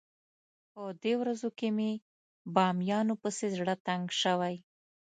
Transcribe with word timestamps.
په 0.71 0.81
دې 1.03 1.13
ورځو 1.21 1.49
کې 1.57 1.67
مې 1.77 1.91
بامیانو 2.55 3.13
پسې 3.21 3.47
زړه 3.57 3.75
تنګ 3.87 4.05
شوی. 4.21 4.55